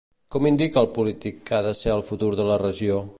[0.35, 2.99] Com indica el polític que ha de ser el futur de la regió?